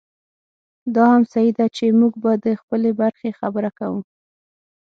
دا 0.95 1.03
هم 1.13 1.23
صحي 1.31 1.51
ده 1.57 1.65
چې 1.75 1.85
موږ 1.99 2.13
به 2.23 2.31
د 2.45 2.47
خپلې 2.61 2.91
برخې 3.01 3.29
خبره 3.39 3.69
کوو. 3.79 3.99